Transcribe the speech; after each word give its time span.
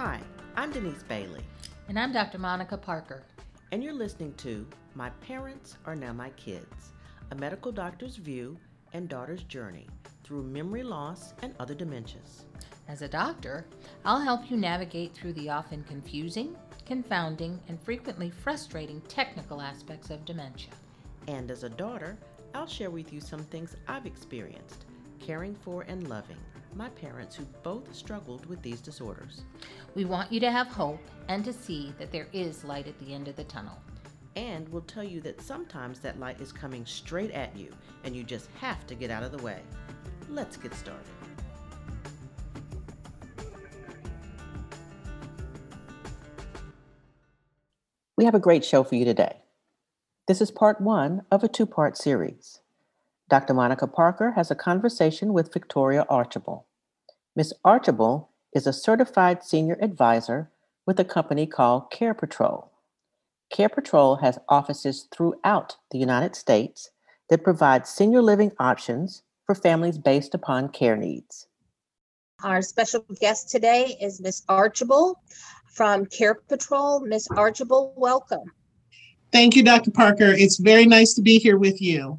Hi, 0.00 0.20
I'm 0.54 0.70
Denise 0.70 1.02
Bailey. 1.02 1.42
And 1.88 1.98
I'm 1.98 2.12
Dr. 2.12 2.38
Monica 2.38 2.76
Parker. 2.76 3.24
And 3.72 3.82
you're 3.82 3.92
listening 3.92 4.32
to 4.34 4.64
My 4.94 5.10
Parents 5.10 5.76
Are 5.86 5.96
Now 5.96 6.12
My 6.12 6.30
Kids, 6.36 6.92
a 7.32 7.34
medical 7.34 7.72
doctor's 7.72 8.14
view 8.14 8.56
and 8.92 9.08
daughter's 9.08 9.42
journey 9.42 9.88
through 10.22 10.44
memory 10.44 10.84
loss 10.84 11.34
and 11.42 11.52
other 11.58 11.74
dementias. 11.74 12.44
As 12.86 13.02
a 13.02 13.08
doctor, 13.08 13.66
I'll 14.04 14.20
help 14.20 14.48
you 14.48 14.56
navigate 14.56 15.14
through 15.14 15.32
the 15.32 15.50
often 15.50 15.82
confusing, 15.82 16.54
confounding, 16.86 17.58
and 17.66 17.82
frequently 17.82 18.30
frustrating 18.30 19.00
technical 19.08 19.60
aspects 19.60 20.10
of 20.10 20.24
dementia. 20.24 20.74
And 21.26 21.50
as 21.50 21.64
a 21.64 21.68
daughter, 21.68 22.16
I'll 22.54 22.68
share 22.68 22.90
with 22.90 23.12
you 23.12 23.20
some 23.20 23.42
things 23.42 23.74
I've 23.88 24.06
experienced 24.06 24.84
caring 25.18 25.56
for 25.56 25.82
and 25.88 26.08
loving 26.08 26.38
my 26.78 26.88
parents 26.90 27.34
who 27.34 27.44
both 27.64 27.92
struggled 27.92 28.46
with 28.46 28.62
these 28.62 28.80
disorders. 28.80 29.42
We 29.96 30.04
want 30.04 30.30
you 30.30 30.38
to 30.38 30.50
have 30.52 30.68
hope 30.68 31.00
and 31.26 31.44
to 31.44 31.52
see 31.52 31.92
that 31.98 32.12
there 32.12 32.28
is 32.32 32.62
light 32.62 32.86
at 32.86 32.96
the 33.00 33.12
end 33.12 33.26
of 33.26 33.34
the 33.34 33.42
tunnel. 33.42 33.76
And 34.36 34.68
we'll 34.68 34.82
tell 34.82 35.02
you 35.02 35.20
that 35.22 35.40
sometimes 35.40 35.98
that 35.98 36.20
light 36.20 36.40
is 36.40 36.52
coming 36.52 36.86
straight 36.86 37.32
at 37.32 37.56
you 37.56 37.72
and 38.04 38.14
you 38.14 38.22
just 38.22 38.48
have 38.60 38.86
to 38.86 38.94
get 38.94 39.10
out 39.10 39.24
of 39.24 39.32
the 39.32 39.42
way. 39.42 39.60
Let's 40.30 40.56
get 40.56 40.72
started. 40.72 41.02
We 48.16 48.24
have 48.24 48.36
a 48.36 48.40
great 48.40 48.64
show 48.64 48.84
for 48.84 48.94
you 48.94 49.04
today. 49.04 49.42
This 50.28 50.40
is 50.40 50.52
part 50.52 50.80
one 50.80 51.22
of 51.32 51.42
a 51.42 51.48
two 51.48 51.66
part 51.66 51.96
series. 51.96 52.60
Dr. 53.28 53.52
Monica 53.52 53.88
Parker 53.88 54.32
has 54.36 54.52
a 54.52 54.54
conversation 54.54 55.32
with 55.32 55.52
Victoria 55.52 56.06
Archibald. 56.08 56.62
Ms. 57.38 57.54
Archibald 57.64 58.26
is 58.52 58.66
a 58.66 58.72
certified 58.72 59.44
senior 59.44 59.78
advisor 59.80 60.50
with 60.86 60.98
a 60.98 61.04
company 61.04 61.46
called 61.46 61.88
Care 61.88 62.12
Patrol. 62.12 62.72
Care 63.48 63.68
Patrol 63.68 64.16
has 64.16 64.40
offices 64.48 65.06
throughout 65.12 65.76
the 65.92 65.98
United 65.98 66.34
States 66.34 66.90
that 67.30 67.44
provide 67.44 67.86
senior 67.86 68.22
living 68.22 68.50
options 68.58 69.22
for 69.46 69.54
families 69.54 69.98
based 69.98 70.34
upon 70.34 70.70
care 70.70 70.96
needs. 70.96 71.46
Our 72.42 72.60
special 72.60 73.04
guest 73.20 73.48
today 73.50 73.96
is 74.00 74.20
Ms. 74.20 74.42
Archibald 74.48 75.18
from 75.68 76.06
Care 76.06 76.34
Patrol. 76.34 77.06
Ms. 77.06 77.28
Archibald, 77.36 77.92
welcome. 77.94 78.50
Thank 79.30 79.54
you, 79.54 79.62
Dr. 79.62 79.92
Parker. 79.92 80.32
It's 80.32 80.56
very 80.56 80.86
nice 80.86 81.14
to 81.14 81.22
be 81.22 81.38
here 81.38 81.56
with 81.56 81.80
you. 81.80 82.18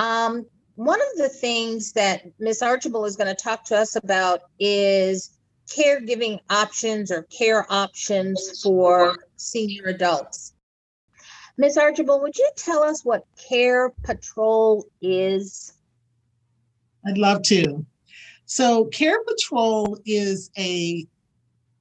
Um, 0.00 0.44
one 0.80 0.98
of 0.98 1.18
the 1.18 1.28
things 1.28 1.92
that 1.92 2.22
Ms. 2.38 2.62
Archibald 2.62 3.06
is 3.06 3.14
going 3.14 3.28
to 3.28 3.34
talk 3.34 3.64
to 3.64 3.76
us 3.76 3.96
about 3.96 4.40
is 4.58 5.36
caregiving 5.68 6.40
options 6.48 7.12
or 7.12 7.24
care 7.24 7.70
options 7.70 8.62
for 8.62 9.14
senior 9.36 9.88
adults. 9.88 10.54
Ms. 11.58 11.76
Archibald, 11.76 12.22
would 12.22 12.38
you 12.38 12.50
tell 12.56 12.82
us 12.82 13.04
what 13.04 13.26
Care 13.36 13.90
Patrol 14.04 14.86
is? 15.02 15.74
I'd 17.06 17.18
love 17.18 17.42
to. 17.42 17.84
So, 18.46 18.86
Care 18.86 19.22
Patrol 19.24 19.98
is 20.06 20.50
a 20.56 21.06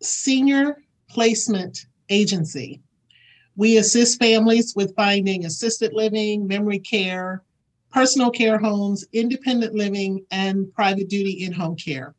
senior 0.02 0.75
placement 1.09 1.86
agency. 2.09 2.81
We 3.55 3.77
assist 3.77 4.20
families 4.20 4.73
with 4.75 4.94
finding 4.97 5.45
assisted 5.45 5.94
living, 5.94 6.47
memory 6.47 6.80
care, 6.80 7.44
personal 7.92 8.32
care 8.32 8.58
homes, 8.58 9.06
independent 9.14 9.73
living, 9.73 10.26
and 10.32 10.72
private 10.73 11.10
duty 11.10 11.44
in 11.44 11.52
home 11.52 11.76
care. 11.76 12.16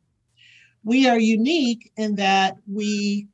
We 0.83 1.07
are 1.07 1.19
unique 1.19 1.91
in 1.97 2.15
that 2.15 2.57
we 2.67 3.27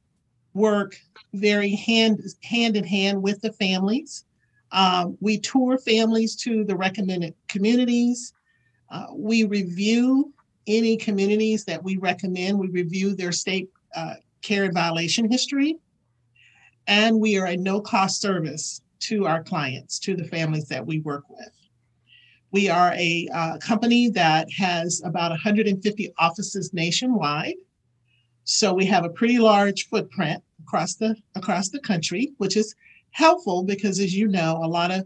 work 0.53 0.95
very 1.33 1.75
hand, 1.75 2.21
hand 2.43 2.75
in 2.75 2.83
hand 2.83 3.21
with 3.21 3.41
the 3.41 3.53
families. 3.53 4.25
Um, 4.71 5.17
we 5.21 5.39
tour 5.39 5.77
families 5.77 6.35
to 6.37 6.65
the 6.65 6.75
recommended 6.75 7.33
communities. 7.47 8.33
Uh, 8.89 9.07
we 9.13 9.45
review 9.45 10.33
any 10.67 10.97
communities 10.97 11.63
that 11.65 11.81
we 11.83 11.97
recommend. 11.97 12.59
We 12.59 12.67
review 12.67 13.15
their 13.15 13.31
state 13.31 13.69
uh, 13.95 14.15
care 14.41 14.69
violation 14.71 15.31
history. 15.31 15.77
And 16.87 17.19
we 17.19 17.37
are 17.37 17.47
a 17.47 17.57
no 17.57 17.81
cost 17.81 18.21
service 18.21 18.81
to 18.99 19.25
our 19.25 19.43
clients, 19.43 19.99
to 19.99 20.15
the 20.15 20.25
families 20.25 20.67
that 20.67 20.85
we 20.85 20.99
work 20.99 21.23
with. 21.29 21.51
We 22.57 22.69
are 22.69 22.91
a 22.95 23.27
uh, 23.31 23.57
company 23.59 24.09
that 24.09 24.51
has 24.53 25.03
about 25.05 25.29
150 25.29 26.13
offices 26.17 26.73
nationwide. 26.73 27.53
So 28.45 28.73
we 28.73 28.83
have 28.87 29.05
a 29.05 29.11
pretty 29.11 29.37
large 29.37 29.87
footprint 29.89 30.41
across 30.63 30.95
the 30.95 31.15
across 31.35 31.69
the 31.69 31.79
country, 31.79 32.31
which 32.39 32.57
is 32.57 32.73
helpful 33.11 33.61
because, 33.61 33.99
as 33.99 34.15
you 34.15 34.27
know, 34.27 34.59
a 34.63 34.67
lot 34.67 34.89
of 34.89 35.05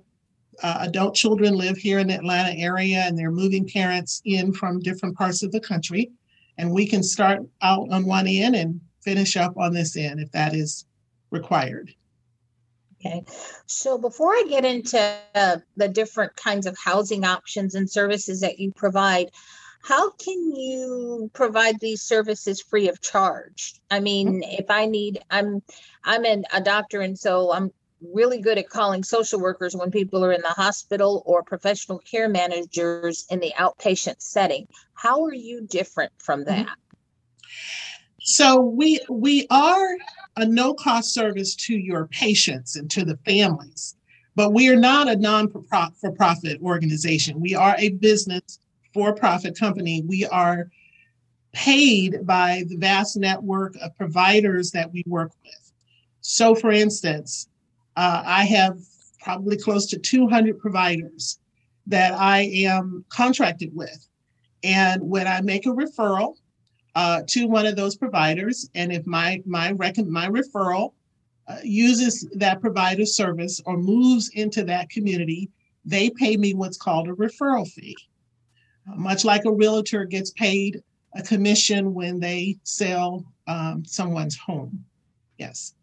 uh, 0.63 0.78
adult 0.79 1.13
children 1.13 1.56
live 1.56 1.75
here 1.75 2.00
in 2.00 2.07
the 2.07 2.13
Atlanta 2.13 2.57
area, 2.57 3.00
and 3.00 3.19
they're 3.19 3.31
moving 3.31 3.67
parents 3.67 4.22
in 4.23 4.53
from 4.53 4.79
different 4.79 5.17
parts 5.17 5.44
of 5.44 5.51
the 5.51 5.59
country, 5.59 6.09
and 6.57 6.72
we 6.72 6.88
can 6.88 7.03
start 7.03 7.41
out 7.61 7.85
on 7.91 8.06
one 8.06 8.28
end 8.28 8.56
and 8.56 8.79
finish 9.01 9.35
up 9.35 9.57
on 9.57 9.73
this 9.73 9.97
end 9.97 10.22
if 10.22 10.31
that 10.31 10.56
is 10.56 10.85
required. 11.31 11.94
Okay, 13.03 13.23
so 13.66 13.97
before 13.97 14.31
I 14.31 14.45
get 14.47 14.63
into 14.63 15.17
uh, 15.34 15.57
the 15.75 15.88
different 15.88 16.35
kinds 16.35 16.67
of 16.67 16.78
housing 16.78 17.25
options 17.25 17.73
and 17.73 17.89
services 17.89 18.41
that 18.41 18.59
you 18.59 18.72
provide, 18.73 19.31
how 19.81 20.12
can 20.12 20.56
you 20.56 21.31
provide 21.34 21.79
these 21.79 22.03
services 22.03 22.61
free 22.61 22.90
of 22.90 23.01
charge? 23.01 23.73
I 23.90 24.01
mean, 24.01 24.44
if 24.44 24.69
I 24.69 24.85
need, 24.85 25.19
I'm, 25.31 25.63
I'm 26.03 26.25
an, 26.25 26.45
a 26.53 26.61
doctor, 26.61 27.01
and 27.01 27.17
so 27.17 27.51
I'm 27.51 27.72
really 28.13 28.40
good 28.40 28.59
at 28.59 28.69
calling 28.69 29.03
social 29.03 29.40
workers 29.40 29.75
when 29.75 29.90
people 29.90 30.23
are 30.23 30.31
in 30.31 30.41
the 30.41 30.50
hospital 30.50 31.23
or 31.25 31.41
professional 31.41 31.97
care 32.00 32.29
managers 32.29 33.25
in 33.31 33.40
the 33.40 33.53
outpatient 33.57 34.22
setting. 34.22 34.67
How 34.94 35.25
are 35.25 35.34
you 35.34 35.66
different 35.66 36.11
from 36.19 36.45
that? 36.45 36.67
So 38.24 38.62
we 38.62 39.00
we 39.09 39.48
are 39.50 39.98
a 40.38 40.46
no 40.46 40.74
cost 40.74 41.14
service 41.14 41.56
to 41.56 41.76
your 41.76 42.08
patients 42.08 42.76
and 42.76 42.90
to 42.92 43.04
the 43.04 43.18
families. 43.26 43.96
But 44.36 44.54
we 44.54 44.70
are 44.70 44.80
not 44.80 45.09
a 45.09 45.16
non 45.16 45.50
for 45.50 46.12
profit 46.12 46.62
organization. 46.62 47.42
We 47.42 47.56
are 47.56 47.76
a 47.78 47.90
business 47.90 48.59
for 48.94 49.14
profit 49.14 49.58
company. 49.58 50.04
We 50.08 50.26
are 50.28 50.70
paid 51.52 52.26
by 52.26 52.64
the 52.68 52.78
vast 52.78 53.18
network 53.18 53.76
of 53.82 53.96
providers 53.98 54.72
that 54.72 54.92
we 54.92 55.03
work 55.06 55.32
with. 55.44 55.74
So, 56.22 56.56
for 56.56 56.72
instance, 56.72 57.50
uh, 57.98 58.24
I 58.26 58.46
have 58.46 58.78
probably 59.20 59.58
close 59.58 59.88
to 59.88 60.00
200 60.00 60.59
providers 60.59 61.40
that 61.88 62.14
I 62.14 62.42
am 62.53 63.03
contracted 63.09 63.76
with. 63.76 64.08
And 64.64 65.02
when 65.02 65.28
I 65.28 65.42
make 65.42 65.66
a 65.66 65.70
referral, 65.70 66.36
uh, 66.96 67.22
to 67.28 67.47
one 67.47 67.66
of 67.66 67.75
those 67.75 67.96
providers. 67.96 68.69
And 68.75 68.91
if 68.91 69.06
my 69.06 69.41
my 69.46 69.72
rec- 69.72 69.97
my 69.97 70.28
referral 70.28 70.94
uh, 71.47 71.57
uses 71.63 72.28
that 72.35 72.62
provider 72.62 73.06
service 73.06 73.62
or 73.66 73.78
moves 73.78 74.29
into 74.34 74.63
that 74.66 74.90
community, 74.90 75.50
they 75.85 76.09
pay 76.09 76.38
me 76.38 76.53
what's 76.53 76.78
called 76.78 77.07
a 77.07 77.13
referral 77.13 77.68
fee. 77.68 77.96
Uh, 78.90 78.96
much 78.96 79.25
like 79.25 79.46
a 79.46 79.52
realtor 79.52 80.06
gets 80.06 80.31
paid 80.31 80.81
a 81.16 81.22
commission 81.22 81.94
when 81.94 82.19
they 82.19 82.57
sell 82.63 83.25
um, 83.47 83.84
someone's 83.85 84.38
home. 84.38 84.85
Yes. 85.38 85.73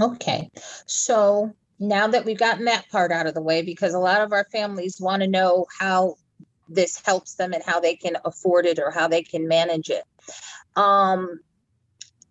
Okay. 0.00 0.48
So 0.86 1.52
now 1.78 2.06
that 2.06 2.24
we've 2.24 2.38
gotten 2.38 2.64
that 2.66 2.88
part 2.90 3.12
out 3.12 3.26
of 3.26 3.34
the 3.34 3.42
way, 3.42 3.62
because 3.62 3.94
a 3.94 3.98
lot 3.98 4.22
of 4.22 4.32
our 4.32 4.46
families 4.52 4.98
want 5.00 5.22
to 5.22 5.28
know 5.28 5.66
how 5.78 6.16
this 6.68 7.00
helps 7.04 7.34
them 7.34 7.52
and 7.52 7.62
how 7.62 7.80
they 7.80 7.96
can 7.96 8.16
afford 8.24 8.66
it 8.66 8.78
or 8.78 8.90
how 8.90 9.08
they 9.08 9.22
can 9.22 9.48
manage 9.48 9.90
it. 9.90 10.04
Um, 10.74 11.40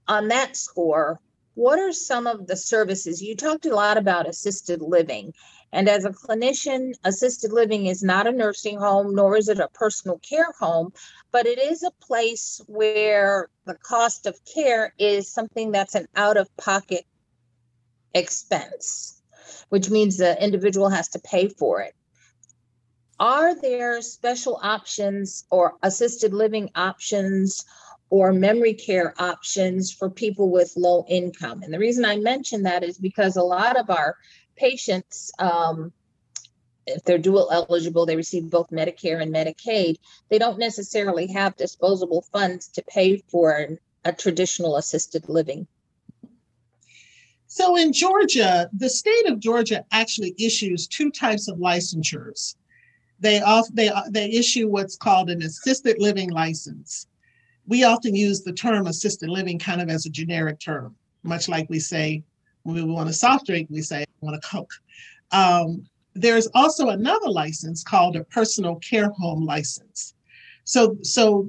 on 0.08 0.28
that 0.30 0.56
score, 0.56 1.20
what 1.56 1.80
are 1.80 1.94
some 1.94 2.28
of 2.28 2.48
the 2.48 2.58
services? 2.58 3.22
You 3.22 3.36
talked 3.36 3.66
a 3.66 3.76
lot 3.76 3.98
about 3.98 4.30
assisted 4.30 4.82
living. 4.82 5.34
And 5.72 5.90
as 5.90 6.06
a 6.06 6.12
clinician, 6.12 6.94
assisted 7.04 7.52
living 7.52 7.88
is 7.88 8.04
not 8.04 8.28
a 8.28 8.32
nursing 8.32 8.78
home, 8.78 9.16
nor 9.16 9.36
is 9.36 9.50
it 9.50 9.60
a 9.60 9.68
personal 9.70 10.20
care 10.20 10.52
home, 10.60 10.94
but 11.32 11.46
it 11.46 11.60
is 11.60 11.84
a 11.84 11.92
place 12.06 12.62
where 12.68 13.50
the 13.66 13.76
cost 13.76 14.26
of 14.26 14.40
care 14.46 14.94
is 15.00 15.32
something 15.32 15.72
that's 15.72 15.96
an 15.96 16.08
out 16.16 16.38
of 16.38 16.56
pocket 16.56 17.06
expense, 18.14 19.22
which 19.70 19.90
means 19.90 20.18
the 20.18 20.42
individual 20.42 20.90
has 20.90 21.10
to 21.10 21.20
pay 21.20 21.50
for 21.50 21.82
it. 21.82 21.94
Are 23.20 23.60
there 23.60 24.02
special 24.02 24.60
options 24.62 25.46
or 25.50 25.78
assisted 25.84 26.34
living 26.34 26.70
options 26.76 27.64
or 28.10 28.34
memory 28.34 28.74
care 28.74 29.14
options 29.20 29.92
for 29.92 30.10
people 30.10 30.50
with 30.50 30.74
low 30.76 31.06
income? 31.08 31.64
And 31.64 31.74
the 31.74 31.80
reason 31.80 32.06
I 32.06 32.18
mention 32.18 32.64
that 32.64 32.84
is 32.84 32.98
because 32.98 33.36
a 33.36 33.44
lot 33.44 33.78
of 33.78 33.90
our 33.90 34.18
patients, 34.56 35.32
um, 35.40 35.94
if 36.86 37.04
they're 37.04 37.18
dual 37.18 37.50
eligible, 37.52 38.06
they 38.06 38.16
receive 38.16 38.50
both 38.50 38.70
Medicare 38.70 39.22
and 39.22 39.34
Medicaid. 39.34 39.96
They 40.30 40.38
don't 40.38 40.60
necessarily 40.60 41.28
have 41.28 41.56
disposable 41.56 42.24
funds 42.32 42.68
to 42.70 42.84
pay 42.84 43.18
for 43.30 43.78
a 44.06 44.14
traditional 44.14 44.78
assisted 44.78 45.28
living? 45.28 45.68
So 47.48 47.76
in 47.76 47.92
Georgia, 47.92 48.70
the 48.74 48.90
state 48.90 49.28
of 49.28 49.40
Georgia 49.40 49.84
actually 49.92 50.36
issues 50.38 50.88
two 50.88 51.10
types 51.12 51.48
of 51.48 51.58
licensures. 51.58 52.56
They 53.20 53.42
off 53.42 53.68
they 53.74 53.92
they 54.10 54.30
issue 54.32 54.68
what's 54.68 54.98
called 54.98 55.30
an 55.30 55.42
assisted 55.42 55.98
living 56.00 56.32
license. 56.32 57.08
We 57.68 57.84
often 57.84 58.16
use 58.16 58.44
the 58.44 58.54
term 58.54 58.88
assisted 58.88 59.30
living 59.30 59.58
kind 59.58 59.82
of 59.82 59.90
as 59.90 60.06
a 60.06 60.10
generic 60.10 60.60
term, 60.60 60.96
much 61.24 61.50
like 61.50 61.70
we 61.70 61.80
say 61.80 62.24
when 62.64 62.76
we 62.76 62.84
want 62.84 63.10
a 63.10 63.14
soft 63.14 63.46
drink, 63.46 63.68
we 63.70 63.82
say 63.82 64.02
I 64.02 64.06
want 64.22 64.36
a 64.36 64.48
Coke. 64.48 64.72
Um, 65.32 65.86
there's 66.16 66.48
also 66.56 66.90
another 66.90 67.30
license 67.30 67.84
called 67.84 68.16
a 68.16 68.24
personal 68.26 68.76
care 68.78 69.10
home 69.10 69.46
license. 69.46 70.14
So 70.64 70.98
so 71.04 71.48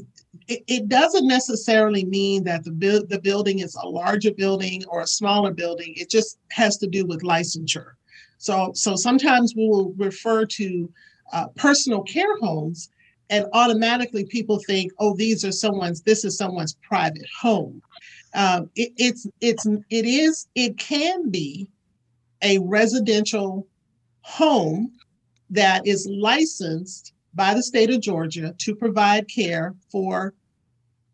it, 0.49 0.63
it 0.67 0.89
doesn't 0.89 1.27
necessarily 1.27 2.05
mean 2.05 2.45
that 2.45 2.65
the 2.65 2.71
build 2.71 3.09
the 3.09 3.21
building 3.21 3.61
is 3.61 3.75
a 3.77 3.89
larger 3.89 4.33
building 4.33 4.85
or 4.89 5.01
a 5.01 5.07
smaller 5.07 5.53
building. 5.53 5.95
It 5.97 6.11
just 6.11 6.39
has 6.51 6.77
to 6.79 6.87
do 6.87 7.07
with 7.07 7.23
licensure. 7.23 7.93
So 8.39 8.73
so 8.75 8.97
sometimes 8.97 9.55
we 9.57 9.67
will 9.69 9.95
refer 9.97 10.45
to 10.45 10.93
uh, 11.33 11.49
personal 11.57 12.03
care 12.03 12.37
homes, 12.39 12.91
and 13.31 13.47
automatically 13.53 14.25
people 14.25 14.59
think, 14.59 14.93
oh, 14.99 15.15
these 15.15 15.45
are 15.45 15.53
someone's. 15.53 16.03
This 16.03 16.25
is 16.25 16.37
someone's 16.37 16.77
private 16.83 17.27
home. 17.41 17.83
Um, 18.35 18.71
it, 18.77 18.93
it's 18.97 19.27
it's 19.41 19.67
it 19.67 20.05
is 20.05 20.47
it 20.55 20.79
can 20.79 21.31
be 21.31 21.69
a 22.43 22.59
residential 22.59 23.67
home 24.21 24.93
that 25.51 25.87
is 25.87 26.07
licensed 26.11 27.13
by 27.35 27.55
the 27.55 27.63
state 27.63 27.91
of 27.91 28.01
Georgia 28.01 28.55
to 28.59 28.75
provide 28.75 29.29
care 29.29 29.75
for 29.91 30.35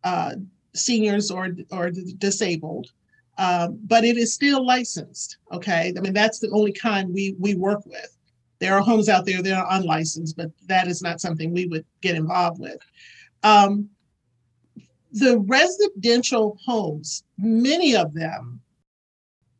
uh, 0.04 0.34
seniors 0.74 1.30
or 1.30 1.50
or 1.70 1.90
disabled, 1.90 2.90
um, 3.38 3.78
but 3.84 4.04
it 4.04 4.16
is 4.16 4.34
still 4.34 4.66
licensed. 4.66 5.38
Okay, 5.52 5.92
I 5.96 6.00
mean 6.00 6.12
that's 6.12 6.38
the 6.38 6.50
only 6.50 6.72
kind 6.72 7.12
we 7.12 7.36
we 7.38 7.54
work 7.54 7.84
with. 7.86 8.16
There 8.62 8.76
are 8.76 8.80
homes 8.80 9.08
out 9.08 9.26
there 9.26 9.42
that 9.42 9.58
are 9.58 9.66
unlicensed, 9.72 10.36
but 10.36 10.52
that 10.68 10.86
is 10.86 11.02
not 11.02 11.20
something 11.20 11.52
we 11.52 11.66
would 11.66 11.84
get 12.00 12.14
involved 12.14 12.60
with. 12.60 12.78
Um, 13.42 13.88
the 15.10 15.40
residential 15.40 16.56
homes, 16.64 17.24
many 17.36 17.96
of 17.96 18.14
them, 18.14 18.60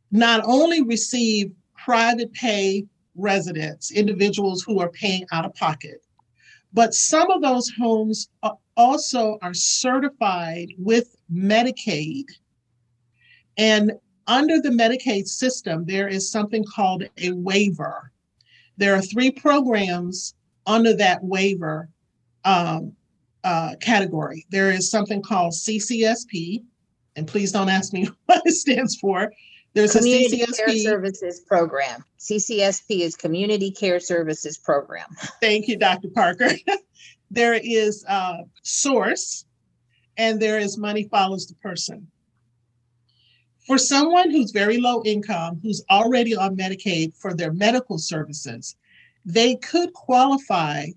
not 0.09 0.41
only 0.45 0.83
receive 0.83 1.51
private 1.75 2.31
pay 2.31 2.85
residents, 3.13 3.91
individuals 3.91 4.63
who 4.63 4.79
are 4.79 4.89
paying 4.89 5.25
out 5.33 5.43
of 5.43 5.53
pocket, 5.53 6.01
but 6.71 6.93
some 6.93 7.29
of 7.29 7.41
those 7.41 7.69
homes 7.77 8.29
also 8.77 9.37
are 9.41 9.53
certified 9.53 10.69
with 10.77 11.17
Medicaid. 11.29 12.27
And 13.57 13.91
under 14.27 14.61
the 14.61 14.69
Medicaid 14.69 15.27
system, 15.27 15.83
there 15.83 16.07
is 16.07 16.31
something 16.31 16.63
called 16.63 17.03
a 17.17 17.31
waiver. 17.33 18.12
There 18.77 18.95
are 18.95 19.01
three 19.01 19.31
programs 19.31 20.33
under 20.65 20.93
that 20.95 21.23
waiver 21.23 21.89
um, 22.45 22.93
uh, 23.43 23.75
category. 23.81 24.45
There 24.49 24.71
is 24.71 24.89
something 24.89 25.21
called 25.21 25.53
CCSP, 25.53 26.63
and 27.15 27.27
please 27.27 27.51
don't 27.51 27.69
ask 27.69 27.93
me 27.93 28.09
what 28.25 28.41
it 28.45 28.53
stands 28.53 28.95
for. 28.95 29.31
There's 29.73 29.93
Community 29.93 30.43
a 30.43 30.47
Care 30.47 30.75
Services 30.77 31.39
Program. 31.47 32.03
CCSP 32.19 32.99
is 32.99 33.15
Community 33.15 33.71
Care 33.71 33.99
Services 33.99 34.57
Program. 34.57 35.07
Thank 35.41 35.67
you, 35.67 35.77
Dr. 35.77 36.09
Parker. 36.09 36.51
there 37.31 37.55
is 37.55 38.05
uh, 38.07 38.37
source, 38.61 39.45
and 40.17 40.39
there 40.39 40.59
is 40.59 40.77
money 40.77 41.07
follows 41.09 41.47
the 41.47 41.55
person. 41.55 42.07
For 43.65 43.77
someone 43.77 44.29
who's 44.29 44.51
very 44.51 44.77
low 44.77 45.03
income, 45.05 45.59
who's 45.61 45.83
already 45.89 46.35
on 46.35 46.57
Medicaid 46.57 47.15
for 47.15 47.33
their 47.33 47.53
medical 47.53 47.97
services, 47.97 48.75
they 49.25 49.55
could 49.55 49.93
qualify 49.93 50.87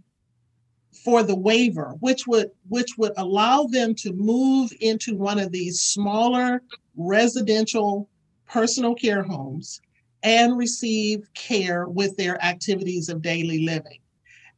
for 1.05 1.23
the 1.23 1.37
waiver, 1.37 1.95
which 2.01 2.27
would 2.27 2.51
which 2.69 2.99
would 2.99 3.13
allow 3.17 3.65
them 3.65 3.95
to 3.95 4.13
move 4.13 4.73
into 4.81 5.17
one 5.17 5.39
of 5.39 5.53
these 5.53 5.81
smaller 5.81 6.63
residential 6.97 8.09
personal 8.47 8.95
care 8.95 9.23
homes 9.23 9.81
and 10.25 10.57
receive 10.57 11.29
care 11.35 11.87
with 11.87 12.17
their 12.17 12.43
activities 12.45 13.09
of 13.09 13.23
daily 13.23 13.65
living. 13.65 14.01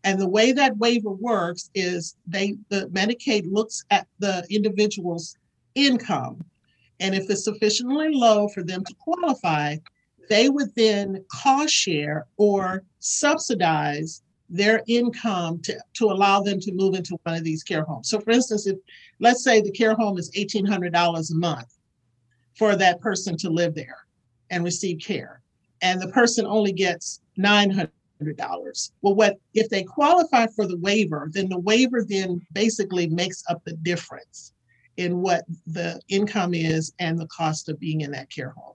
And 0.04 0.18
the 0.18 0.28
way 0.28 0.52
that 0.52 0.78
waiver 0.78 1.10
works 1.10 1.68
is 1.74 2.16
they 2.26 2.56
the 2.70 2.86
Medicaid 2.86 3.52
looks 3.52 3.84
at 3.90 4.06
the 4.18 4.46
individual's 4.48 5.36
income. 5.74 6.42
And 7.00 7.14
if 7.14 7.30
it's 7.30 7.44
sufficiently 7.44 8.08
low 8.12 8.48
for 8.48 8.62
them 8.62 8.84
to 8.84 8.94
qualify, 8.94 9.76
they 10.28 10.48
would 10.48 10.74
then 10.74 11.24
cost 11.30 11.72
share 11.72 12.26
or 12.36 12.82
subsidize 12.98 14.22
their 14.50 14.82
income 14.86 15.60
to, 15.62 15.78
to 15.94 16.06
allow 16.06 16.40
them 16.40 16.58
to 16.60 16.72
move 16.72 16.94
into 16.94 17.18
one 17.22 17.36
of 17.36 17.44
these 17.44 17.62
care 17.62 17.84
homes. 17.84 18.08
So 18.08 18.20
for 18.20 18.30
instance, 18.30 18.66
if 18.66 18.76
let's 19.20 19.44
say 19.44 19.60
the 19.60 19.70
care 19.70 19.94
home 19.94 20.18
is 20.18 20.30
$1,800 20.32 21.30
a 21.30 21.34
month 21.34 21.78
for 22.56 22.76
that 22.76 23.00
person 23.00 23.36
to 23.38 23.50
live 23.50 23.74
there 23.74 23.98
and 24.50 24.64
receive 24.64 24.98
care, 25.00 25.42
and 25.82 26.00
the 26.00 26.08
person 26.08 26.46
only 26.46 26.72
gets 26.72 27.20
$900. 27.38 27.90
Well, 29.02 29.14
what 29.14 29.38
if 29.54 29.68
they 29.68 29.84
qualify 29.84 30.46
for 30.48 30.66
the 30.66 30.78
waiver? 30.78 31.28
Then 31.32 31.48
the 31.48 31.58
waiver 31.58 32.04
then 32.04 32.40
basically 32.52 33.06
makes 33.08 33.44
up 33.48 33.62
the 33.64 33.74
difference 33.74 34.54
in 34.98 35.20
what 35.22 35.44
the 35.66 36.00
income 36.08 36.52
is 36.52 36.92
and 36.98 37.18
the 37.18 37.28
cost 37.28 37.68
of 37.68 37.78
being 37.78 38.02
in 38.02 38.10
that 38.10 38.28
care 38.28 38.50
home. 38.50 38.74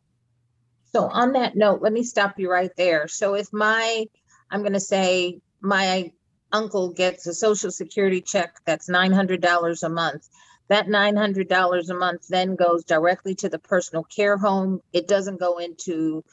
So 0.93 1.09
on 1.09 1.33
that 1.33 1.55
note, 1.55 1.81
let 1.81 1.91
me 1.91 2.01
stop 2.01 2.39
you 2.39 2.49
right 2.49 2.71
there. 2.77 3.07
So 3.09 3.35
if 3.35 3.51
my, 3.51 4.05
I'm 4.49 4.61
going 4.61 4.73
to 4.73 4.79
say 4.79 5.39
my 5.59 6.11
uncle 6.51 6.93
gets 6.93 7.27
a 7.27 7.33
social 7.33 7.71
security 7.71 8.21
check 8.21 8.55
that's 8.65 8.89
$900 8.89 9.83
a 9.83 9.89
month. 9.89 10.29
That 10.69 10.87
$900 10.87 11.89
a 11.89 11.93
month 11.93 12.27
then 12.29 12.55
goes 12.55 12.85
directly 12.85 13.35
to 13.35 13.49
the 13.49 13.59
personal 13.59 14.03
care 14.03 14.37
home. 14.37 14.79
It 14.93 15.09
doesn't 15.09 15.41
go 15.41 15.57
into 15.57 16.23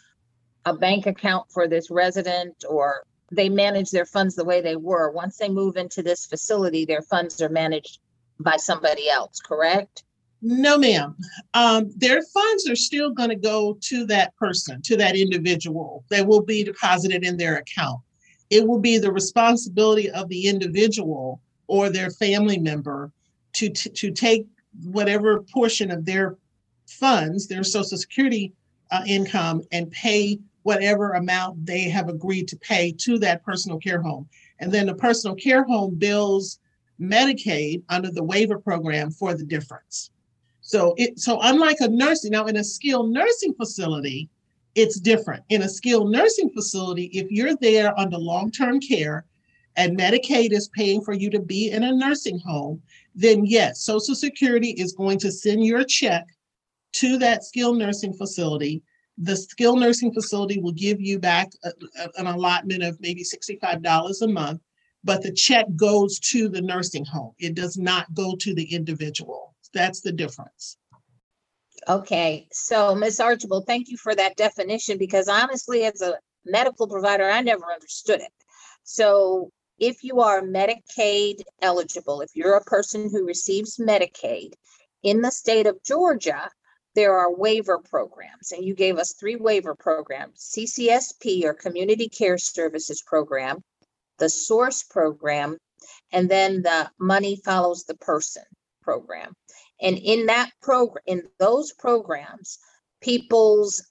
a 0.64 0.75
bank 0.75 1.06
account 1.06 1.50
for 1.50 1.66
this 1.66 1.90
resident 1.90 2.65
or 2.69 3.03
they 3.32 3.48
manage 3.48 3.91
their 3.91 4.06
funds 4.06 4.36
the 4.36 4.44
way 4.44 4.60
they 4.60 4.76
were. 4.76 5.10
Once 5.10 5.36
they 5.36 5.48
move 5.48 5.76
into 5.76 6.03
this 6.03 6.26
facility, 6.26 6.84
their 6.84 7.03
funds 7.03 7.43
are 7.43 7.48
managed 7.48 7.98
by 8.43 8.56
somebody 8.56 9.09
else, 9.09 9.41
correct? 9.41 10.05
No, 10.43 10.79
ma'am. 10.79 11.17
Um, 11.53 11.91
their 11.97 12.23
funds 12.23 12.69
are 12.69 12.77
still 12.77 13.11
going 13.11 13.29
to 13.29 13.37
go 13.37 13.77
to 13.82 14.06
that 14.06 14.35
person, 14.37 14.81
to 14.82 14.97
that 14.97 15.17
individual. 15.17 16.05
They 16.09 16.23
will 16.23 16.43
be 16.43 16.65
deposited 16.65 17.25
in 17.25 17.37
their 17.37 17.56
account. 17.56 18.01
It 18.49 18.67
will 18.67 18.81
be 18.81 18.99
the 18.99 19.13
responsibility 19.13 20.11
of 20.11 20.29
the 20.29 20.47
individual 20.47 21.41
or 21.67 21.91
their 21.91 22.11
family 22.11 22.59
member 22.59 23.13
to, 23.55 23.69
to, 23.69 23.91
to 23.91 24.11
take 24.11 24.47
whatever 24.85 25.43
portion 25.53 25.91
of 25.91 26.05
their 26.05 26.37
funds, 26.89 27.47
their 27.47 27.63
Social 27.63 27.99
Security 27.99 28.53
uh, 28.91 29.03
income, 29.06 29.63
and 29.73 29.91
pay 29.91 30.39
whatever 30.63 31.13
amount 31.13 31.65
they 31.65 31.82
have 31.82 32.09
agreed 32.09 32.49
to 32.49 32.56
pay 32.56 32.93
to 32.93 33.19
that 33.19 33.44
personal 33.44 33.79
care 33.79 34.01
home. 34.01 34.29
And 34.59 34.73
then 34.73 34.87
the 34.87 34.94
personal 34.94 35.37
care 35.37 35.65
home 35.65 35.94
bills 35.97 36.59
Medicaid 37.00 37.82
under 37.88 38.10
the 38.10 38.22
waiver 38.22 38.58
program 38.58 39.10
for 39.10 39.34
the 39.34 39.44
difference. 39.44 40.10
So 40.60 40.94
it 40.98 41.19
so 41.19 41.38
unlike 41.42 41.78
a 41.80 41.88
nursing, 41.88 42.32
now 42.32 42.46
in 42.46 42.56
a 42.56 42.64
skilled 42.64 43.12
nursing 43.12 43.54
facility, 43.54 44.28
it's 44.74 45.00
different. 45.00 45.42
In 45.48 45.62
a 45.62 45.69
skilled 45.69 46.10
nursing 46.12 46.50
facility, 46.50 47.06
if 47.06 47.30
you're 47.30 47.56
there 47.56 47.98
under 47.98 48.19
long-term 48.19 48.80
care 48.80 49.24
and 49.76 49.98
Medicaid 49.98 50.52
is 50.52 50.69
paying 50.69 51.00
for 51.02 51.14
you 51.14 51.30
to 51.30 51.40
be 51.40 51.70
in 51.70 51.84
a 51.84 51.92
nursing 51.92 52.38
home, 52.38 52.82
then 53.14 53.44
yes, 53.46 53.82
Social 53.82 54.14
Security 54.14 54.70
is 54.70 54.92
going 54.92 55.19
to 55.20 55.32
send 55.32 55.64
your 55.64 55.84
check 55.84 56.26
to 56.92 57.19
that 57.19 57.44
skilled 57.44 57.78
nursing 57.78 58.12
facility 58.12 58.82
the 59.22 59.36
skilled 59.36 59.80
nursing 59.80 60.12
facility 60.12 60.58
will 60.58 60.72
give 60.72 61.00
you 61.00 61.19
back 61.19 61.50
a, 61.64 61.70
a, 62.02 62.08
an 62.19 62.26
allotment 62.26 62.82
of 62.82 62.98
maybe 63.00 63.22
$65 63.22 64.22
a 64.22 64.26
month, 64.28 64.60
but 65.04 65.22
the 65.22 65.32
check 65.32 65.66
goes 65.76 66.19
to 66.19 66.48
the 66.48 66.60
nursing 66.60 67.04
home. 67.04 67.32
It 67.38 67.54
does 67.54 67.78
not 67.78 68.12
go 68.14 68.36
to 68.36 68.54
the 68.54 68.74
individual. 68.74 69.54
That's 69.72 70.00
the 70.00 70.12
difference. 70.12 70.76
Okay, 71.88 72.46
so 72.52 72.94
Ms. 72.94 73.20
Archibald, 73.20 73.66
thank 73.66 73.88
you 73.88 73.96
for 73.96 74.14
that 74.14 74.36
definition 74.36 74.98
because 74.98 75.28
honestly, 75.28 75.84
as 75.84 76.02
a 76.02 76.19
medical 76.44 76.86
provider, 76.86 77.24
I 77.24 77.40
never 77.40 77.64
understood 77.72 78.20
it. 78.20 78.32
So 78.82 79.50
if 79.78 80.04
you 80.04 80.20
are 80.20 80.42
Medicaid 80.42 81.42
eligible, 81.62 82.20
if 82.20 82.30
you're 82.34 82.56
a 82.56 82.64
person 82.64 83.08
who 83.10 83.26
receives 83.26 83.78
Medicaid 83.78 84.52
in 85.02 85.22
the 85.22 85.30
state 85.30 85.66
of 85.66 85.82
Georgia, 85.82 86.50
there 86.94 87.16
are 87.16 87.34
waiver 87.34 87.78
programs, 87.78 88.52
and 88.52 88.64
you 88.64 88.74
gave 88.74 88.98
us 88.98 89.14
three 89.14 89.36
waiver 89.36 89.74
programs 89.74 90.52
CCSP 90.54 91.44
or 91.44 91.54
Community 91.54 92.08
Care 92.08 92.36
Services 92.36 93.02
Program, 93.06 93.62
the 94.20 94.31
Source 94.31 94.84
Program, 94.84 95.58
and 96.12 96.31
then 96.31 96.62
the 96.62 96.91
Money 97.00 97.41
Follows 97.44 97.84
the 97.84 97.96
Person 97.96 98.44
program. 98.82 99.32
And 99.81 99.98
in 99.98 100.27
that 100.27 100.50
program, 100.62 101.03
in 101.06 101.22
those 101.39 101.72
programs, 101.72 102.58
people's 103.00 103.82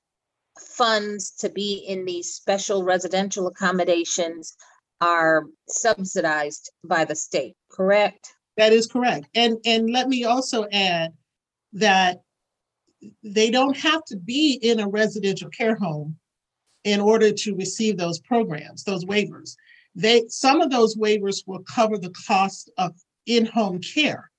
funds 0.59 1.31
to 1.39 1.49
be 1.49 1.85
in 1.87 2.05
these 2.05 2.33
special 2.33 2.83
residential 2.83 3.47
accommodations 3.47 4.55
are 5.01 5.45
subsidized 5.67 6.71
by 6.83 7.05
the 7.05 7.15
state, 7.15 7.55
correct? 7.71 8.33
That 8.57 8.73
is 8.73 8.87
correct. 8.87 9.27
And 9.35 9.57
and 9.65 9.89
let 9.89 10.09
me 10.09 10.25
also 10.25 10.67
add 10.71 11.13
that 11.73 12.21
they 13.23 13.49
don't 13.49 13.77
have 13.77 14.03
to 14.05 14.17
be 14.17 14.59
in 14.61 14.79
a 14.79 14.87
residential 14.87 15.49
care 15.49 15.75
home 15.75 16.17
in 16.83 16.99
order 16.99 17.31
to 17.31 17.55
receive 17.55 17.97
those 17.97 18.19
programs, 18.19 18.83
those 18.83 19.05
waivers. 19.05 19.55
They 19.95 20.25
some 20.27 20.61
of 20.61 20.69
those 20.69 20.97
waivers 20.97 21.43
will 21.45 21.63
cover 21.63 21.97
the 21.97 22.13
cost 22.27 22.69
of 22.77 22.95
in-home 23.25 23.79
care. 23.79 24.29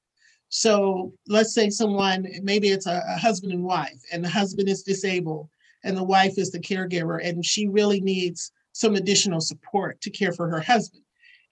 So 0.49 1.12
let's 1.28 1.54
say 1.54 1.71
someone, 1.71 2.26
maybe 2.42 2.71
it's 2.71 2.87
a, 2.87 3.02
a 3.09 3.19
husband 3.19 3.52
and 3.52 3.62
wife, 3.62 4.00
and 4.12 4.25
the 4.25 4.28
husband 4.28 4.69
is 4.69 4.83
disabled 4.83 5.49
and 5.85 5.97
the 5.97 6.04
wife 6.04 6.38
is 6.38 6.50
the 6.50 6.59
caregiver, 6.59 7.25
and 7.26 7.45
she 7.45 7.69
really 7.69 8.00
needs 8.00 8.52
some 8.73 8.97
additional 8.97 9.40
support 9.40 10.00
to 10.00 10.11
care 10.11 10.33
for 10.33 10.49
her 10.49 10.61
husband. 10.61 11.02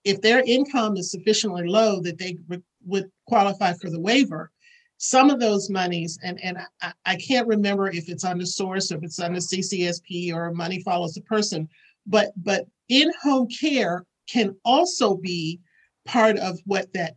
If 0.05 0.21
their 0.21 0.41
income 0.41 0.97
is 0.97 1.11
sufficiently 1.11 1.67
low 1.67 2.01
that 2.01 2.19
they 2.19 2.37
re- 2.49 2.63
would 2.87 3.11
qualify 3.27 3.73
for 3.75 3.91
the 3.91 4.01
waiver, 4.01 4.51
some 4.99 5.31
of 5.31 5.41
those 5.41 5.71
monies, 5.71 6.19
and, 6.23 6.43
and 6.43 6.59
I, 6.83 6.93
I 7.05 7.17
can't 7.17 7.47
remember 7.47 7.89
if 7.89 8.09
it's 8.09 8.25
under 8.25 8.47
source 8.47 8.91
or 8.91 8.97
if 8.97 9.05
it's 9.05 9.19
under 9.21 9.39
CCSP 9.39 10.33
or 10.33 10.53
money 10.53 10.81
follows 10.83 11.15
the 11.15 11.23
person, 11.23 11.69
but 12.07 12.33
but 12.37 12.67
in-home 12.89 13.49
care 13.49 14.05
can 14.29 14.57
also 14.65 15.17
be 15.17 15.61
part 16.07 16.39
of 16.39 16.59
what 16.65 16.93
that 16.93 17.17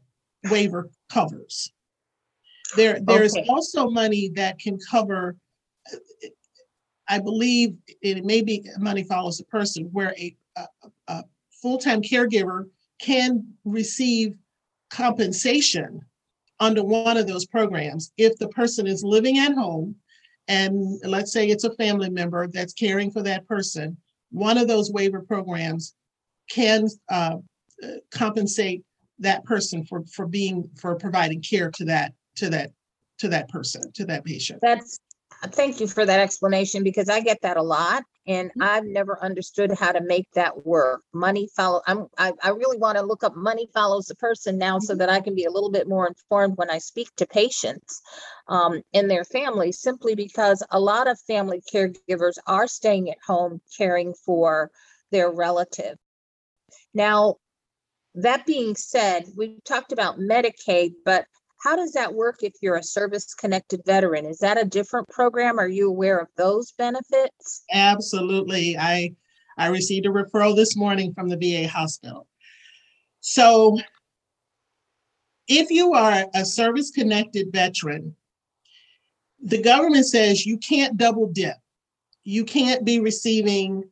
waiver 0.49 0.89
covers. 1.11 1.71
There, 2.75 2.99
there's 3.01 3.35
Okay. 3.35 3.47
also 3.49 3.89
money 3.89 4.29
that 4.35 4.59
can 4.59 4.77
cover, 4.89 5.35
I 7.07 7.19
believe 7.19 7.75
it 8.01 8.23
may 8.23 8.41
be 8.41 8.65
money 8.77 9.03
follows 9.03 9.37
the 9.37 9.45
person 9.45 9.89
where 9.91 10.15
a, 10.17 10.35
a, 10.55 10.67
a 11.07 11.23
full-time 11.61 12.01
caregiver 12.01 12.69
can 12.99 13.45
receive 13.65 14.35
compensation 14.89 16.01
under 16.59 16.83
one 16.83 17.17
of 17.17 17.27
those 17.27 17.45
programs 17.45 18.11
if 18.17 18.37
the 18.37 18.47
person 18.49 18.87
is 18.87 19.03
living 19.03 19.39
at 19.39 19.53
home 19.53 19.95
and 20.47 20.99
let's 21.05 21.31
say 21.31 21.47
it's 21.47 21.63
a 21.63 21.75
family 21.75 22.09
member 22.09 22.47
that's 22.47 22.73
caring 22.73 23.11
for 23.11 23.21
that 23.23 23.47
person, 23.47 23.97
one 24.31 24.57
of 24.57 24.67
those 24.67 24.91
waiver 24.91 25.21
programs 25.21 25.93
can 26.49 26.87
uh, 27.09 27.37
compensate 28.11 28.83
that 29.19 29.43
person 29.45 29.85
for 29.85 30.03
for 30.05 30.25
being 30.25 30.69
for 30.79 30.95
providing 30.95 31.41
care 31.41 31.69
to 31.71 31.85
that 31.85 32.13
to 32.35 32.49
that 32.49 32.71
to 33.19 33.27
that 33.27 33.47
person 33.49 33.81
to 33.93 34.05
that 34.05 34.25
patient. 34.25 34.59
That's, 34.61 34.99
thank 35.49 35.79
you 35.79 35.87
for 35.87 36.05
that 36.05 36.19
explanation 36.19 36.83
because 36.83 37.07
I 37.07 37.21
get 37.21 37.37
that 37.43 37.57
a 37.57 37.61
lot. 37.61 38.03
And 38.27 38.51
I've 38.61 38.85
never 38.85 39.21
understood 39.23 39.71
how 39.71 39.91
to 39.91 40.01
make 40.01 40.27
that 40.33 40.65
work. 40.65 41.01
Money 41.11 41.49
follow, 41.55 41.81
I'm, 41.87 42.05
I, 42.17 42.33
I 42.43 42.49
really 42.49 42.77
want 42.77 42.97
to 42.99 43.03
look 43.03 43.23
up 43.23 43.35
money 43.35 43.67
follows 43.73 44.05
the 44.05 44.15
person 44.15 44.59
now 44.59 44.77
so 44.77 44.93
that 44.95 45.09
I 45.09 45.21
can 45.21 45.33
be 45.33 45.45
a 45.45 45.51
little 45.51 45.71
bit 45.71 45.87
more 45.87 46.07
informed 46.07 46.57
when 46.57 46.69
I 46.69 46.77
speak 46.77 47.09
to 47.17 47.25
patients 47.25 48.01
um, 48.47 48.81
and 48.93 49.09
their 49.09 49.23
families, 49.23 49.81
simply 49.81 50.13
because 50.13 50.63
a 50.69 50.79
lot 50.79 51.09
of 51.09 51.19
family 51.21 51.61
caregivers 51.73 52.35
are 52.45 52.67
staying 52.67 53.09
at 53.09 53.17
home 53.25 53.59
caring 53.75 54.13
for 54.25 54.69
their 55.11 55.31
relative. 55.31 55.97
Now, 56.93 57.37
that 58.15 58.45
being 58.45 58.75
said, 58.75 59.25
we've 59.35 59.63
talked 59.63 59.93
about 59.93 60.19
Medicaid, 60.19 60.91
but 61.05 61.25
how 61.61 61.75
does 61.75 61.91
that 61.93 62.13
work 62.13 62.37
if 62.41 62.53
you're 62.61 62.77
a 62.77 62.83
service-connected 62.83 63.81
veteran? 63.85 64.25
Is 64.25 64.39
that 64.39 64.59
a 64.59 64.65
different 64.65 65.07
program? 65.09 65.59
Are 65.59 65.67
you 65.67 65.89
aware 65.89 66.17
of 66.17 66.27
those 66.35 66.71
benefits? 66.71 67.63
Absolutely. 67.71 68.77
I 68.77 69.13
I 69.57 69.67
received 69.67 70.07
a 70.07 70.09
referral 70.09 70.55
this 70.55 70.75
morning 70.75 71.13
from 71.13 71.29
the 71.29 71.37
VA 71.37 71.67
hospital. 71.67 72.27
So 73.19 73.77
if 75.47 75.69
you 75.69 75.93
are 75.93 76.25
a 76.33 76.45
service 76.45 76.89
connected 76.89 77.51
veteran, 77.51 78.15
the 79.43 79.61
government 79.61 80.07
says 80.07 80.45
you 80.45 80.57
can't 80.57 80.97
double 80.97 81.27
dip. 81.27 81.57
You 82.23 82.43
can't 82.43 82.85
be 82.85 82.99
receiving 82.99 83.83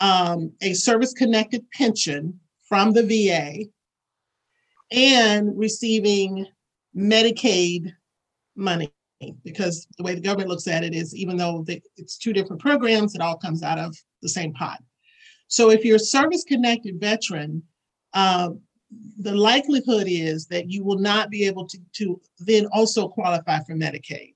um, 0.00 0.52
a 0.60 0.74
service 0.74 1.12
connected 1.12 1.68
pension 1.72 2.38
from 2.68 2.92
the 2.92 3.02
VA 3.02 3.64
and 4.90 5.58
receiving 5.58 6.46
Medicaid 6.96 7.92
money 8.56 8.92
because 9.44 9.86
the 9.96 10.04
way 10.04 10.14
the 10.14 10.20
government 10.20 10.48
looks 10.48 10.68
at 10.68 10.84
it 10.84 10.94
is 10.94 11.14
even 11.14 11.36
though 11.36 11.62
the- 11.66 11.82
it's 11.96 12.16
two 12.16 12.32
different 12.32 12.62
programs, 12.62 13.14
it 13.14 13.20
all 13.20 13.36
comes 13.36 13.62
out 13.62 13.78
of 13.78 13.96
the 14.22 14.28
same 14.28 14.52
pot. 14.52 14.82
So 15.48 15.70
if 15.70 15.84
you're 15.84 15.96
a 15.96 16.00
service 16.00 16.44
connected 16.44 17.00
veteran, 17.00 17.62
uh, 18.14 18.50
the 19.18 19.34
likelihood 19.34 20.06
is 20.08 20.46
that 20.46 20.70
you 20.70 20.84
will 20.84 20.98
not 20.98 21.30
be 21.30 21.44
able 21.44 21.66
to, 21.66 21.78
to 21.94 22.20
then 22.38 22.66
also 22.66 23.08
qualify 23.08 23.58
for 23.64 23.74
Medicaid. 23.74 24.34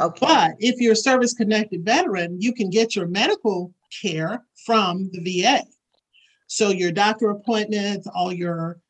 Okay, 0.00 0.18
But 0.20 0.56
if 0.58 0.80
you're 0.80 0.92
a 0.92 0.96
service 0.96 1.34
connected 1.34 1.84
veteran, 1.84 2.40
you 2.40 2.52
can 2.52 2.70
get 2.70 2.96
your 2.96 3.06
medical 3.06 3.72
care 4.02 4.44
from 4.64 5.10
the 5.12 5.20
VA. 5.20 5.62
So 6.46 6.70
your 6.70 6.92
doctor 6.92 7.30
appointments, 7.30 8.06
all 8.12 8.32
your 8.32 8.80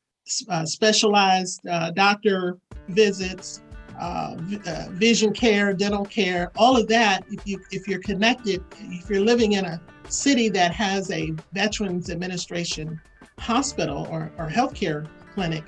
uh, 0.48 0.64
specialized 0.64 1.66
uh, 1.66 1.90
doctor 1.90 2.56
visits, 2.88 3.62
uh, 4.00 4.36
uh, 4.66 4.86
vision 4.90 5.32
care, 5.32 5.72
dental 5.72 6.04
care, 6.04 6.50
all 6.56 6.76
of 6.76 6.88
that. 6.88 7.24
If 7.30 7.46
you 7.46 7.60
if 7.70 7.86
you're 7.86 8.00
connected, 8.00 8.62
if 8.80 9.08
you're 9.08 9.20
living 9.20 9.52
in 9.52 9.64
a 9.64 9.80
city 10.08 10.48
that 10.50 10.72
has 10.72 11.10
a 11.10 11.32
Veterans 11.52 12.10
Administration 12.10 13.00
hospital 13.38 14.06
or, 14.10 14.32
or 14.38 14.48
healthcare 14.48 15.06
clinic, 15.34 15.64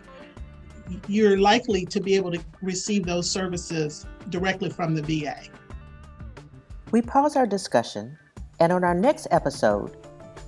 you're 1.08 1.38
likely 1.38 1.84
to 1.86 2.00
be 2.00 2.14
able 2.14 2.32
to 2.32 2.40
receive 2.62 3.04
those 3.04 3.30
services 3.30 4.06
directly 4.30 4.70
from 4.70 4.94
the 4.94 5.02
VA. 5.02 5.36
We 6.92 7.02
pause 7.02 7.36
our 7.36 7.46
discussion, 7.46 8.16
and 8.60 8.72
on 8.72 8.84
our 8.84 8.94
next 8.94 9.26
episode, 9.30 9.96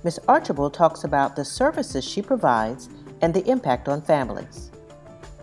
Ms. 0.03 0.19
Archibald 0.27 0.73
talks 0.73 1.03
about 1.03 1.35
the 1.35 1.43
services 1.43 2.05
she 2.05 2.21
provides 2.21 2.89
and 3.21 3.33
the 3.33 3.45
impact 3.49 3.87
on 3.87 4.01
families. 4.01 4.71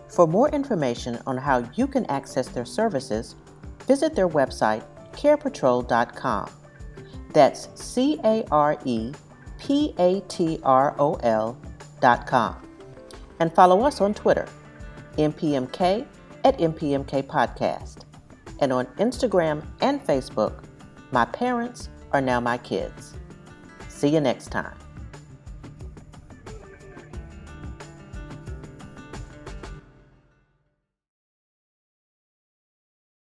For 0.08 0.26
more 0.26 0.48
information 0.48 1.18
on 1.26 1.36
how 1.36 1.68
you 1.74 1.86
can 1.86 2.06
access 2.06 2.48
their 2.48 2.64
services, 2.64 3.34
visit 3.86 4.14
their 4.14 4.28
website, 4.28 4.84
carepatrol.com. 5.12 6.50
That's 7.32 7.68
C 7.74 8.18
A 8.24 8.44
R 8.50 8.78
E 8.84 9.12
P 9.58 9.94
A 9.98 10.20
T 10.20 10.58
R 10.62 10.94
O 10.98 11.14
L.com. 11.16 12.56
And 13.40 13.52
follow 13.54 13.82
us 13.82 14.00
on 14.00 14.14
Twitter, 14.14 14.48
MPMK 15.18 16.06
at 16.44 16.58
MPMK 16.58 17.24
Podcast, 17.24 18.04
and 18.60 18.72
on 18.72 18.86
Instagram 18.96 19.66
and 19.82 20.00
Facebook, 20.00 20.64
My 21.12 21.26
Parents 21.26 21.90
Are 22.12 22.22
Now 22.22 22.40
My 22.40 22.56
Kids. 22.56 23.14
See 23.88 24.08
you 24.08 24.20
next 24.20 24.48
time. 24.48 24.85